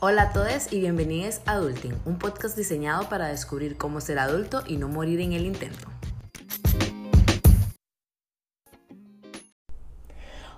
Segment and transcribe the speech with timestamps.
[0.00, 4.62] Hola a todos y bienvenidos a Adulting, un podcast diseñado para descubrir cómo ser adulto
[4.64, 5.88] y no morir en el intento.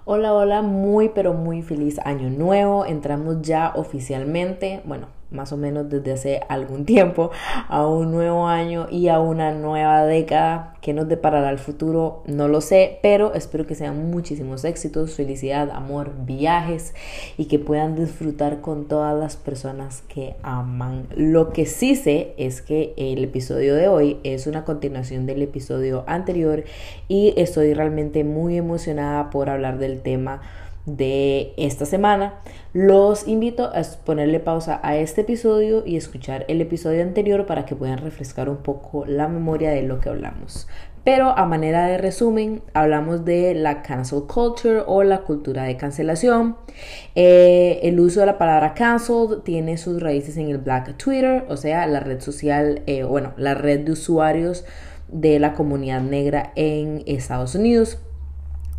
[0.04, 2.84] Hola, hola, muy pero muy feliz año nuevo.
[2.84, 7.30] Entramos ya oficialmente, bueno, más o menos desde hace algún tiempo,
[7.68, 10.74] a un nuevo año y a una nueva década.
[10.80, 12.22] que nos deparará el futuro?
[12.26, 16.94] No lo sé, pero espero que sean muchísimos éxitos, felicidad, amor, viajes
[17.36, 21.06] y que puedan disfrutar con todas las personas que aman.
[21.14, 26.04] Lo que sí sé es que el episodio de hoy es una continuación del episodio
[26.06, 26.64] anterior
[27.08, 30.40] y estoy realmente muy emocionada por hablar del tema
[30.96, 32.34] de esta semana.
[32.72, 37.74] Los invito a ponerle pausa a este episodio y escuchar el episodio anterior para que
[37.74, 40.68] puedan refrescar un poco la memoria de lo que hablamos.
[41.02, 46.56] Pero a manera de resumen, hablamos de la cancel culture o la cultura de cancelación.
[47.14, 51.56] Eh, el uso de la palabra cancel tiene sus raíces en el Black Twitter, o
[51.56, 54.64] sea, la red social, eh, bueno, la red de usuarios
[55.08, 57.98] de la comunidad negra en Estados Unidos.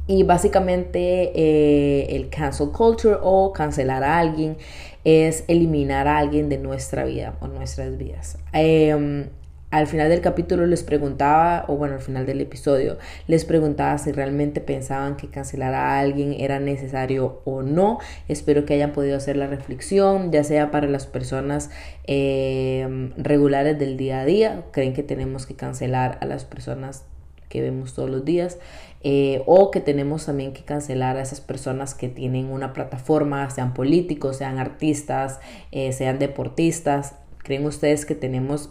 [0.08, 4.58] Y básicamente eh, el cancel culture o cancelar a alguien
[5.04, 8.38] es eliminar a alguien de nuestra vida o nuestras vidas.
[8.54, 9.30] Em,
[9.72, 14.12] al final del capítulo les preguntaba, o bueno, al final del episodio, les preguntaba si
[14.12, 18.00] realmente pensaban que cancelar a alguien era necesario o no.
[18.28, 21.70] Espero que hayan podido hacer la reflexión, ya sea para las personas
[22.04, 27.06] em, regulares del día a día, creen que tenemos que cancelar a las personas
[27.48, 28.58] que vemos todos los días,
[29.04, 33.74] eh, o que tenemos también que cancelar a esas personas que tienen una plataforma, sean
[33.74, 35.40] políticos, sean artistas,
[35.72, 37.16] eh, sean deportistas.
[37.40, 38.70] ¿Creen ustedes que tenemos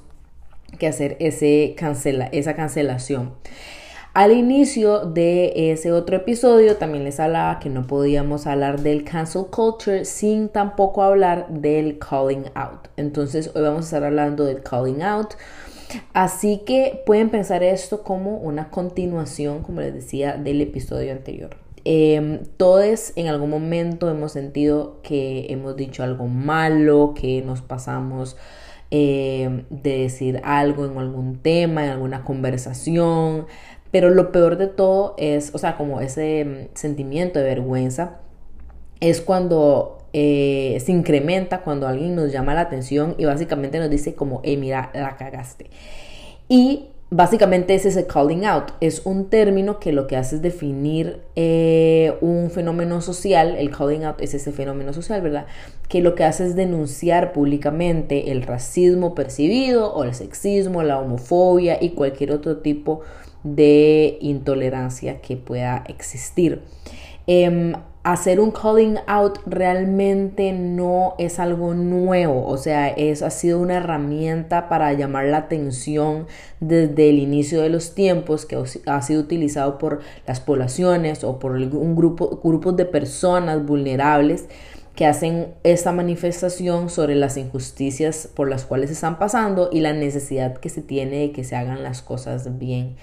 [0.79, 3.35] que hacer ese cancela, esa cancelación?
[4.13, 9.47] Al inicio de ese otro episodio también les hablaba que no podíamos hablar del cancel
[9.47, 12.89] culture sin tampoco hablar del calling out.
[12.97, 15.35] Entonces hoy vamos a estar hablando del calling out.
[16.13, 21.57] Así que pueden pensar esto como una continuación, como les decía, del episodio anterior.
[21.85, 28.37] Eh, todos en algún momento hemos sentido que hemos dicho algo malo, que nos pasamos
[28.91, 33.47] em, de decir algo en algún tema, en alguna conversación,
[33.91, 38.21] pero lo peor de todo es, o sea, como ese em, sentimiento de vergüenza,
[39.01, 44.15] es cuando eh, se incrementa cuando alguien nos llama la atención y básicamente nos dice
[44.15, 45.71] como, hey, mira, la cagaste.
[46.49, 48.73] Y básicamente ese es el calling out.
[48.81, 53.57] Es un término que lo que hace es definir eh, un fenómeno social.
[53.57, 55.47] El calling out es ese fenómeno social, ¿verdad?
[55.89, 61.79] Que lo que hace es denunciar públicamente el racismo percibido o el sexismo, la homofobia
[61.81, 63.01] y cualquier otro tipo
[63.43, 66.63] de intolerancia que pueda existir.
[67.27, 73.61] Em, hacer un calling out realmente no es algo nuevo, o sea, es, ha sido
[73.61, 76.27] una herramienta para llamar la atención
[76.61, 78.57] desde el inicio de los tiempos que
[78.87, 84.47] ha sido utilizado por las poblaciones o por un grupo, grupos de personas vulnerables
[84.95, 90.57] que hacen esta manifestación sobre las injusticias por las cuales están pasando y la necesidad
[90.57, 92.97] que se tiene de que se hagan las cosas bien.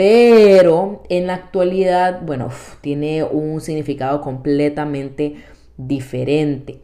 [0.00, 2.48] Pero en la actualidad, bueno,
[2.80, 5.44] tiene un significado completamente
[5.76, 6.80] diferente.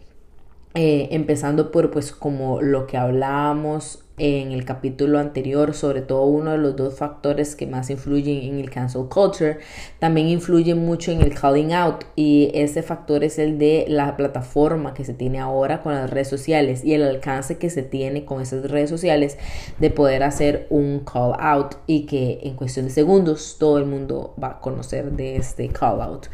[0.75, 6.53] Eh, empezando por pues como lo que hablábamos en el capítulo anterior, sobre todo uno
[6.53, 9.59] de los dos factores que más influyen en el cancel culture,
[9.99, 14.94] también influye mucho en el calling out y ese factor es el de la plataforma
[14.94, 18.41] que se tiene ahora con las redes sociales y el alcance que se tiene con
[18.41, 19.37] esas redes sociales
[19.78, 24.34] de poder hacer un call out y que en cuestión de segundos todo el mundo
[24.43, 26.26] va a conocer de este call out.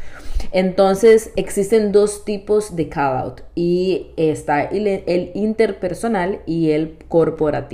[0.51, 7.72] Entonces existen dos tipos de call out y está el interpersonal y el corporativo.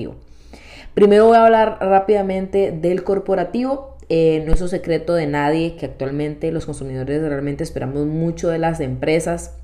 [0.99, 3.95] Primero voy a hablar rápidamente del corporativo.
[4.09, 8.57] Eh, no es un secreto de nadie que actualmente los consumidores realmente esperamos mucho de
[8.57, 9.55] las empresas.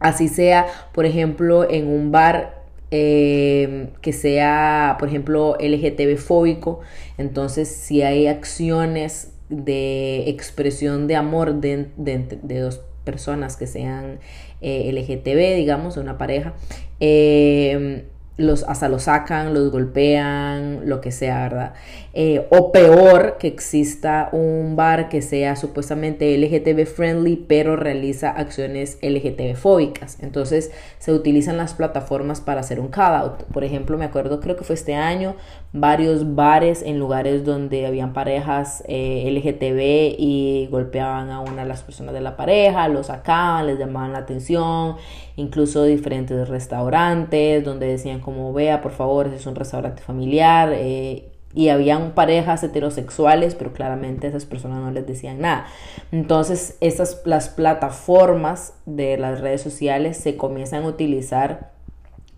[0.00, 6.80] Así sea, por ejemplo, en un bar eh, que sea, por ejemplo, LGTB fóbico.
[7.18, 14.18] Entonces, si hay acciones de expresión de amor de, dos personas que sean
[14.60, 16.54] eh, LGTB, digamos, una pareja,
[16.98, 18.06] eh,
[18.36, 21.74] los, hasta los sacan, los golpean, lo que sea, ¿verdad?
[22.14, 28.98] Eh, o peor, que exista un bar que sea supuestamente LGTB friendly, pero realiza acciones
[29.02, 30.18] LGTB fóbicas.
[30.20, 33.44] Entonces se utilizan las plataformas para hacer un call out.
[33.52, 35.36] Por ejemplo, me acuerdo, creo que fue este año,
[35.74, 41.82] varios bares en lugares donde habían parejas eh, LGTB y golpeaban a una de las
[41.82, 44.94] personas de la pareja, los sacaban, les llamaban la atención,
[45.34, 50.70] incluso diferentes restaurantes donde decían como vea por favor, ese es un restaurante familiar.
[50.74, 55.66] Eh, y habían parejas heterosexuales, pero claramente esas personas no les decían nada.
[56.10, 61.73] Entonces, estas las plataformas de las redes sociales se comienzan a utilizar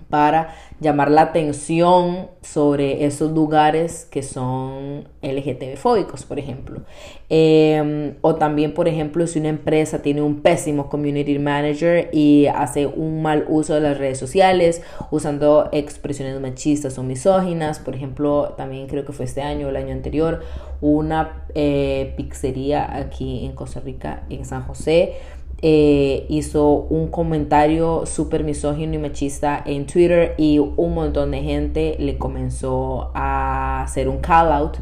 [0.09, 6.83] para llamar la atención sobre esos lugares que son LGTB fóbicos, por ejemplo.
[7.29, 12.87] Em, o también, por ejemplo, si una empresa tiene un pésimo community manager y hace
[12.87, 18.87] un mal uso de las redes sociales, usando expresiones machistas o misóginas, por ejemplo, también
[18.87, 20.43] creo que fue este año o el año anterior,
[20.81, 25.15] una eh, pizzería aquí en Costa Rica, en San José,
[25.63, 31.97] eh, hizo un comentario súper misógino y machista en Twitter y un montón de gente
[31.99, 34.77] le comenzó a hacer un call out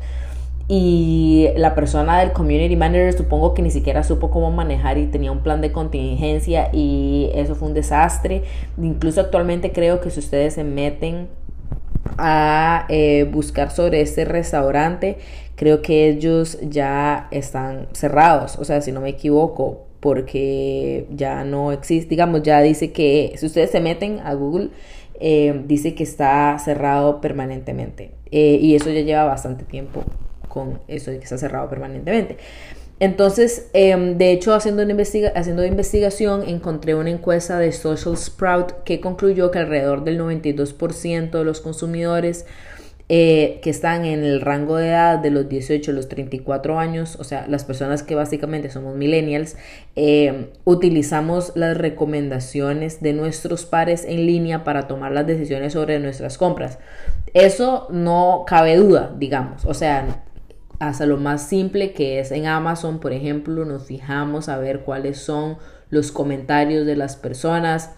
[0.67, 5.31] y la persona del community manager supongo que ni siquiera supo cómo manejar y tenía
[5.31, 8.44] un plan de contingencia y eso fue un desastre.
[8.81, 11.29] Incluso actualmente creo que si ustedes se meten
[12.17, 15.19] a eh, buscar sobre este restaurante,
[15.55, 21.73] creo que ellos ya están cerrados, o sea, si no me equivoco, porque ya no
[21.73, 24.69] existe, digamos, ya dice que si ustedes se meten a Google,
[25.19, 28.11] eh, dice que está cerrado permanentemente.
[28.31, 30.05] Eh, y eso ya lleva bastante tiempo
[30.47, 32.37] con eso de que está cerrado permanentemente.
[33.01, 34.95] Entonces, em, de hecho, haciendo, una
[35.35, 41.45] haciendo investigación, encontré una encuesta de Social Sprout que concluyó que alrededor del 92% de
[41.47, 42.45] los consumidores
[43.11, 47.17] eh, que están en el rango de edad de los 18 a los 34 años,
[47.21, 49.56] o sea, las personas que básicamente somos millennials,
[49.95, 56.39] eh, utilizamos las recomendaciones de nuestros pares en línea para tomar las decisiones sobre nuestras
[56.39, 56.79] compras.
[57.35, 60.23] Eso no cabe duda, digamos, o sea,
[60.79, 65.19] hasta lo más simple que es en Amazon, por ejemplo, nos fijamos a ver cuáles
[65.19, 65.59] son
[65.91, 67.91] los comentarios de las personas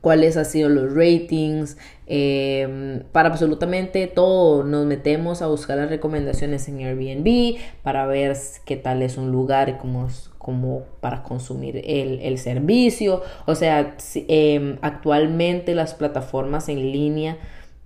[0.00, 1.76] cuáles han sido los ratings,
[2.06, 4.64] em, para absolutamente todo.
[4.64, 9.78] Nos metemos a buscar las recomendaciones en Airbnb para ver qué tal es un lugar
[9.78, 10.08] como,
[10.38, 13.22] como para consumir el, servicio.
[13.46, 17.38] O sea, em, actualmente las plataformas en línea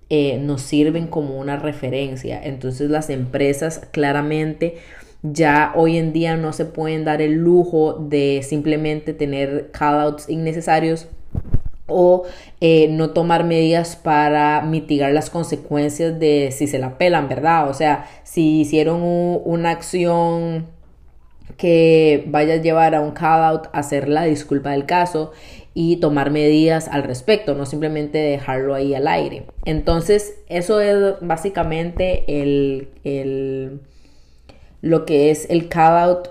[0.09, 2.39] eh, nos sirven como una referencia.
[2.43, 4.75] Entonces las empresas claramente
[5.23, 11.07] ya hoy en día no se pueden dar el lujo de simplemente tener callouts innecesarios
[11.87, 12.23] o
[12.61, 17.69] eh, no tomar medidas para mitigar las consecuencias de si se la pelan, ¿verdad?
[17.69, 20.67] O sea, si hicieron una acción
[21.57, 25.31] que vaya a llevar a un call out, hacer la disculpa del caso
[25.73, 29.45] y tomar medidas al respecto, no simplemente dejarlo ahí al aire.
[29.65, 33.81] Entonces, eso es básicamente el, el
[34.81, 36.27] lo que es el call out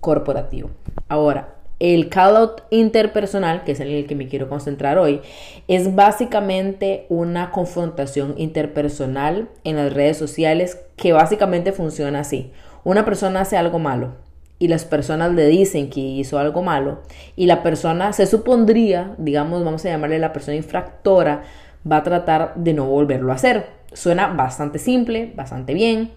[0.00, 0.70] corporativo.
[1.08, 5.22] Ahora, el call-out interpersonal, que es en el que me quiero concentrar hoy,
[5.66, 12.52] es básicamente una confrontación interpersonal en las redes sociales que básicamente funciona así.
[12.84, 14.12] Una persona hace algo malo
[14.58, 17.00] y las personas le dicen que hizo algo malo
[17.34, 21.44] y la persona se supondría, digamos, vamos a llamarle la persona infractora,
[21.90, 23.66] va a tratar de no volverlo a hacer.
[23.94, 26.10] Suena bastante simple, bastante bien,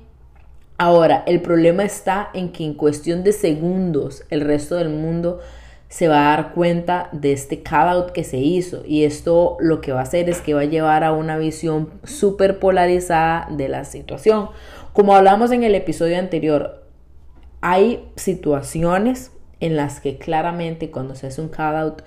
[0.77, 5.39] Ahora, el problema está en que en cuestión de segundos el resto del mundo
[5.87, 9.79] se va a dar cuenta de este call out que se hizo y esto lo
[9.79, 13.69] que va a hacer es que va a llevar a una visión súper polarizada de
[13.69, 14.49] la situación.
[14.93, 16.83] Como hablamos en el episodio anterior,
[17.61, 22.01] hay situaciones en las que claramente cuando se hace un call out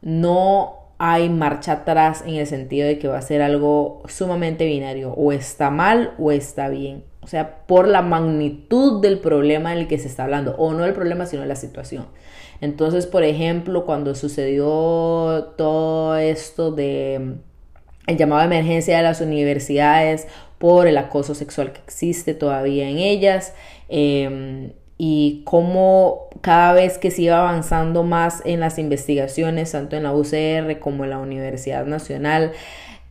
[0.00, 5.12] no hay marcha atrás en el sentido de que va a ser algo sumamente binario,
[5.12, 7.04] o está mal o está bien.
[7.26, 10.92] O sea, por la magnitud del problema del que se está hablando, o no el
[10.92, 12.06] problema, sino la situación.
[12.60, 17.34] Entonces, por ejemplo, cuando sucedió todo esto de
[18.06, 20.28] el llamado de emergencia de las universidades
[20.58, 23.54] por el acoso sexual que existe todavía en ellas,
[23.88, 30.04] em, y cómo cada vez que se iba avanzando más en las investigaciones, tanto en
[30.04, 32.52] la UCR como en la Universidad Nacional,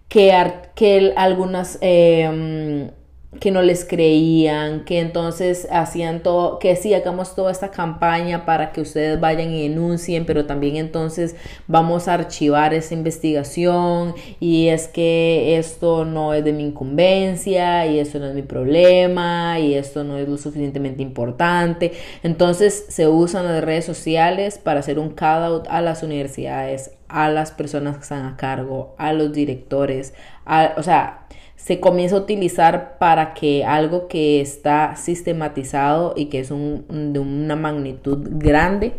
[0.08, 0.32] que,
[0.74, 1.80] que algunas...
[1.82, 2.92] Em,
[3.40, 8.72] que no les creían, que entonces hacían todo, que sí, hagamos toda esta campaña para
[8.72, 11.36] que ustedes vayan y denuncien, pero también entonces
[11.68, 18.00] vamos a archivar esa investigación y es que esto no es de mi incumbencia y
[18.00, 21.94] esto no es mi problema y esto no es lo suficientemente importante.
[22.24, 27.30] Entonces se usan las redes sociales para hacer un call out a las universidades, a
[27.30, 30.14] las personas que están a cargo, a los directores,
[30.46, 31.25] a, o sea,
[31.66, 37.56] se comienza a utilizar para que algo que está sistematizado y que es de una
[37.56, 38.94] magnitud grande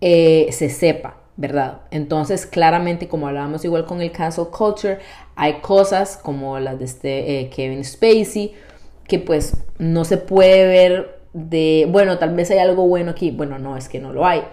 [0.00, 1.80] eh, se sepa, ¿verdad?
[1.90, 5.00] Entonces, claramente, como hablábamos igual con el cancel culture,
[5.34, 8.54] hay cosas como las de este eh, Kevin Spacey
[9.08, 13.58] que pues no se puede ver de, bueno, tal vez hay algo bueno aquí, bueno,
[13.58, 14.44] no, es que no lo hay.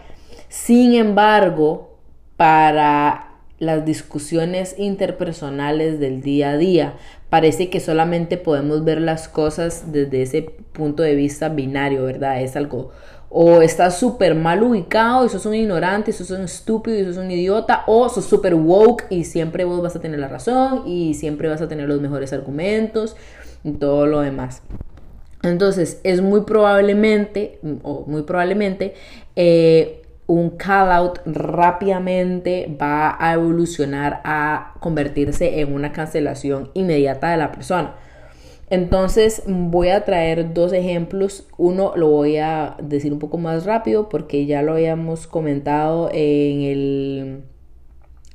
[0.47, 1.99] Sin embargo,
[2.35, 3.28] para
[3.59, 6.93] las discusiones interpersonales del día a día.
[7.29, 12.41] Parece que solamente podemos ver las cosas desde ese punto de vista binario, ¿verdad?
[12.41, 12.91] Es algo
[13.29, 17.17] o estás súper mal ubicado y sos un ignorante, y sos un estúpido y sos
[17.17, 21.13] un idiota, o sos súper woke y siempre vos vas a tener la razón y
[21.13, 23.15] siempre vas a tener los mejores argumentos
[23.63, 24.63] y todo lo demás.
[25.43, 28.95] Entonces, es muy probablemente, o muy probablemente,
[29.35, 37.37] eh, un call out rápidamente va a evolucionar a convertirse en una cancelación inmediata de
[37.37, 37.95] la persona.
[38.69, 41.47] Entonces voy a traer dos ejemplos.
[41.57, 46.61] Uno lo voy a decir un poco más rápido porque ya lo habíamos comentado en
[46.61, 47.43] el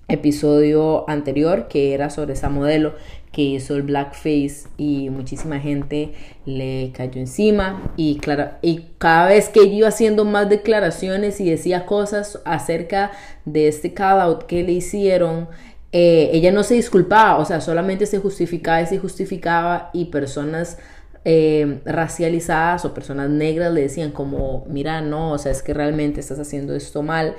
[0.09, 2.95] episodio anterior que era sobre esa modelo
[3.35, 6.12] que hizo el blackface y muchísima gente
[6.47, 7.93] le cayó encima.
[7.97, 13.11] Y claro y cada vez que iba haciendo más declaraciones y decía cosas acerca
[13.45, 15.49] de este call out que le hicieron
[15.93, 20.79] eh, ella no se disculpaba o sea solamente se justificaba y se justificaba y personas
[21.25, 26.21] eh, racializadas o personas negras le decían como mira no o sea es que realmente
[26.21, 27.35] estás haciendo esto mal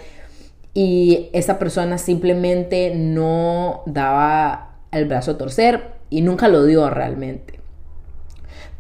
[0.74, 7.60] y esa persona simplemente no daba el brazo a torcer y nunca lo dio realmente.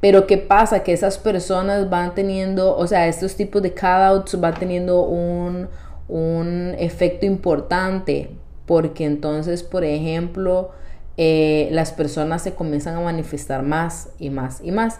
[0.01, 0.83] Pero ¿qué pasa?
[0.83, 5.67] Que esas personas van teniendo, o sea, estos tipos de call-outs van teniendo un,
[6.07, 8.29] un efecto importante
[8.65, 10.71] porque entonces, por ejemplo,
[11.17, 14.99] eh, las personas se comienzan a manifestar más y más y más.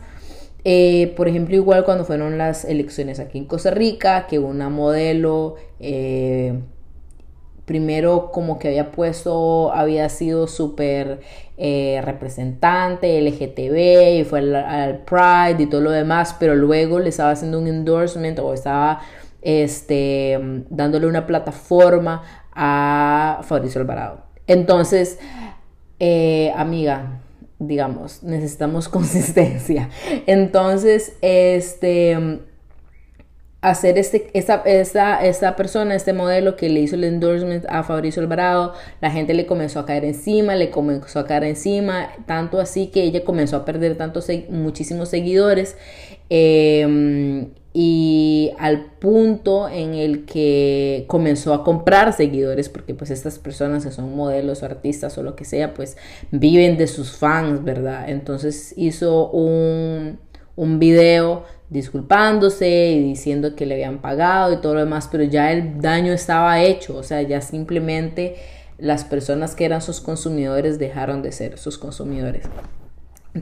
[0.63, 5.55] Eh, por ejemplo, igual cuando fueron las elecciones aquí en Costa Rica, que una modelo
[5.79, 6.60] eh,
[7.65, 11.22] primero como que había puesto, había sido súper
[11.57, 17.31] eh, representante LGTB y fue al, Pride y todo lo demás, pero luego le estaba
[17.31, 19.01] haciendo un endorsement o estaba
[19.41, 24.25] este, dándole una plataforma a Fabricio Alvarado.
[24.48, 25.19] Entonces,
[26.00, 27.22] eh, amiga,
[27.57, 29.89] digamos, necesitamos consistencia.
[30.27, 32.41] Entonces, este
[33.69, 38.74] hacer este, esta, esta, persona, este modelo que le hizo el endorsement a Fabricio Alvarado,
[39.01, 43.03] la gente le comenzó a caer encima, le comenzó a caer encima, tanto así que
[43.03, 45.77] ella comenzó a perder tantos, muchísimos seguidores.
[46.29, 53.84] Em, y al punto en el que comenzó a comprar seguidores, porque pues estas personas
[53.84, 55.98] que son modelos o artistas o lo que sea, pues
[56.31, 58.10] viven de sus fans, ¿verdad?
[58.10, 60.19] Entonces hizo un,
[60.55, 65.51] un video disculpándose y diciendo que le habían pagado y todo lo demás, pero ya
[65.51, 68.35] el daño estaba hecho, o sea, ya simplemente
[68.77, 72.45] las personas que eran sus consumidores dejaron de ser sus consumidores.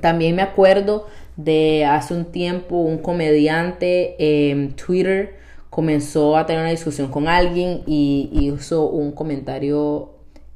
[0.01, 4.15] También me acuerdo de hace un tiempo un comediante
[4.51, 5.35] en Twitter
[5.69, 10.11] comenzó a tener una discusión con alguien y, hizo un comentario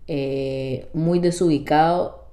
[0.07, 2.27] eh, muy desubicado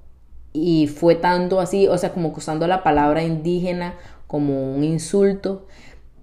[0.53, 3.95] y fue tanto así, o sea, como usando la palabra indígena
[4.27, 5.67] como un insulto.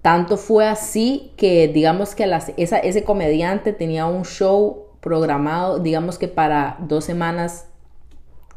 [0.01, 2.25] Tanto fue así que digamos que
[2.57, 7.67] esa, ese comediante tenía un show programado, digamos que para dos semanas,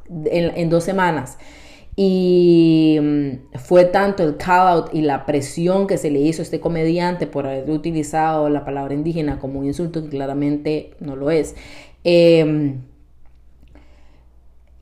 [0.09, 1.38] en, dos semanas.
[1.97, 6.45] Y mm, fue tanto el call out y la presión que se le hizo a
[6.45, 11.31] este comediante por haber utilizado la palabra indígena como un insulto que claramente no lo
[11.31, 11.55] es.
[12.05, 12.83] Em,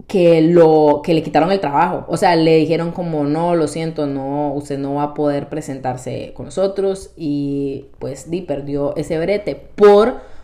[0.07, 2.05] que lo que le quitaron el trabajo.
[2.09, 6.33] O sea, le dijeron como no, lo siento, no, usted no va a poder presentarse
[6.35, 10.35] con nosotros y pues di perdió ese brete por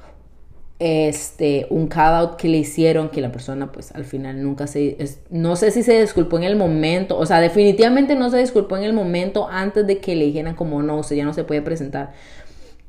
[0.80, 4.96] este un call out que le hicieron que la persona pues al final nunca se
[5.28, 8.84] no sé si se disculpó en el momento, o sea, definitivamente no se disculpó en
[8.84, 12.12] el momento antes de que le dijeran como no, usted ya no se puede presentar.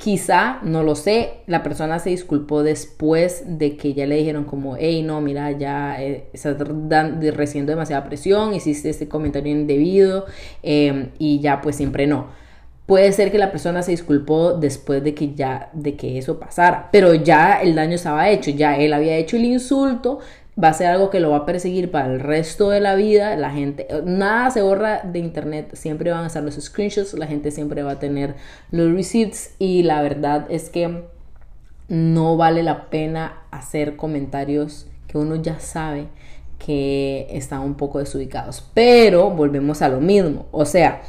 [0.02, 4.76] Quizá, no lo sé, la persona se disculpó después de que ya le dijeron como,
[4.76, 10.26] hey, no, mira, ya eh, estás recibiendo demasiada presión, hiciste este comentario indebido
[10.64, 12.30] em, y ya pues siempre no.
[12.88, 16.90] Puede ser que la persona se disculpó después de que ya, de que eso pasara,
[16.92, 20.18] pero ya el daño estaba hecho, ya él había hecho el insulto,
[20.62, 23.36] va a ser algo que lo va a perseguir para el resto de la vida.
[23.36, 27.52] La gente, nada se borra de internet, siempre van a estar los screenshots, la gente
[27.52, 28.36] siempre va a tener
[28.72, 31.04] los receipts y la verdad es que
[31.88, 36.08] no vale la pena hacer comentarios que uno ya sabe
[36.58, 38.70] que están un poco desubicados.
[38.74, 40.46] Pero volvemos a lo mismo.
[40.52, 41.02] O sea,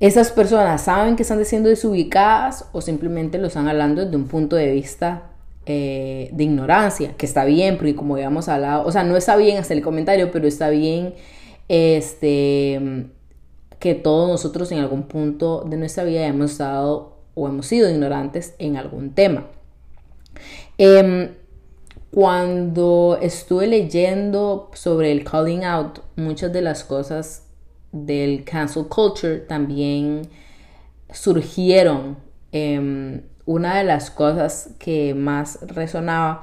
[0.00, 4.56] esas personas saben que están siendo desubicadas o simplemente lo están hablando desde un punto
[4.56, 5.31] de vista
[5.66, 9.58] eh, de ignorancia, que está bien, porque como habíamos hablado, o sea, no está bien
[9.58, 11.14] hacer el comentario, pero está bien
[11.68, 13.08] este,
[13.78, 18.54] que todos nosotros en algún punto de nuestra vida hemos estado o hemos sido ignorantes
[18.58, 19.46] en algún tema.
[20.78, 21.30] Em,
[22.10, 27.46] cuando estuve leyendo sobre el calling out, muchas de las cosas
[27.92, 30.28] del cancel culture también
[31.12, 32.16] surgieron.
[32.52, 36.42] Em, una de las cosas que más resonaba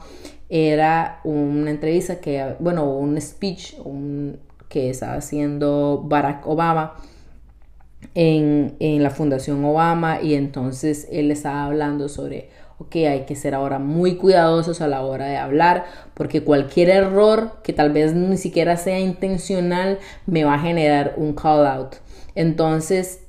[0.50, 3.76] era una entrevista que, bueno, un speech
[4.68, 6.96] que estaba haciendo Barack Obama
[8.16, 12.50] en, en la Fundación Obama y entonces él estaba hablando sobre
[12.80, 17.58] ok, hay que ser ahora muy cuidadosos a la hora de hablar, porque cualquier error
[17.62, 21.96] que tal vez ni siquiera sea intencional me va a generar un call out.
[22.36, 23.20] Entonces,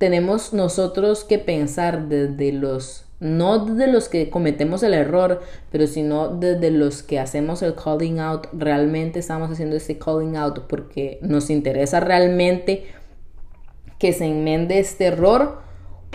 [0.00, 6.28] tenemos nosotros que pensar desde los, no desde los que cometemos el error, pero sino
[6.28, 11.50] desde los que hacemos el calling out, realmente estamos haciendo ese calling out porque nos
[11.50, 12.86] interesa realmente
[13.98, 15.58] que se enmende este error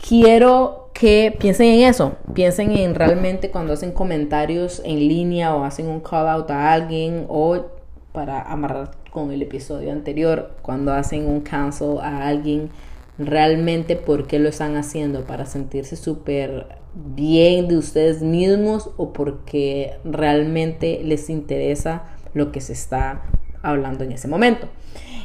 [0.07, 5.87] quiero que piensen en eso, piensen en realmente cuando hacen comentarios en línea o hacen
[5.87, 7.65] un call out a alguien o
[8.11, 12.69] para amarrar con el episodio anterior, cuando hacen un cancel a alguien
[13.17, 19.93] realmente por qué lo están haciendo, para sentirse súper bien de ustedes mismos o porque
[20.03, 23.21] realmente les interesa lo que se está
[23.61, 24.67] hablando en ese momento.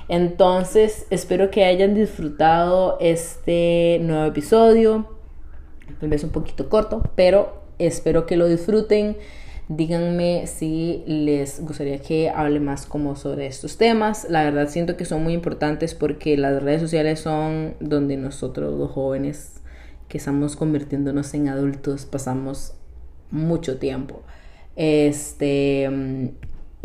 [0.09, 5.09] Entonces, espero que hayan disfrutado este nuevo episodio.
[6.01, 9.16] Tal vez un poquito corto, pero espero que lo disfruten.
[9.69, 14.27] Díganme si les gustaría que hable más como sobre estos temas.
[14.31, 18.92] La verdad siento que son muy importantes porque las redes sociales son donde nosotros los
[18.92, 19.61] jóvenes
[20.07, 22.75] que estamos convirtiéndonos en adultos pasamos
[23.33, 24.23] mucho tiempo.
[24.77, 25.90] Este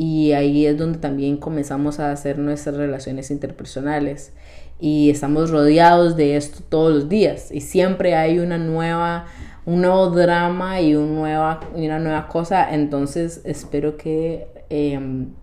[0.01, 4.33] y ahí es donde también comenzamos a hacer nuestras relaciones interpersonales
[4.79, 9.27] y estamos rodeados de esto todos los días y siempre hay una nueva
[9.63, 12.73] un nuevo drama y un nueva, una nueva cosa.
[12.73, 15.35] Entonces espero que em,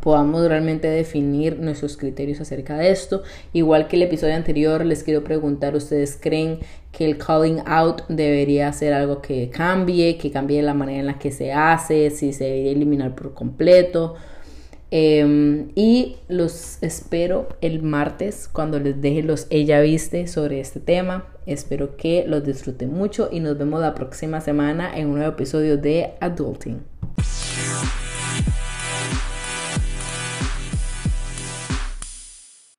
[0.00, 3.22] podamos realmente definir nuestros criterios acerca de esto.
[3.52, 6.60] Igual que el episodio anterior, les quiero preguntar, ¿ustedes creen
[6.92, 11.18] que el calling out debería ser algo que cambie, que cambie la manera en la
[11.18, 14.14] que se hace, si se debería eliminar por completo?
[14.90, 21.26] Em, y los espero el martes cuando les deje los ella viste sobre este tema.
[21.44, 25.76] Espero que los disfruten mucho y nos vemos la próxima semana en un nuevo episodio
[25.76, 26.80] de Adulting.